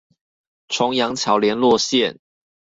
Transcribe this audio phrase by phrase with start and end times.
[0.67, 2.17] 重陽橋聯絡線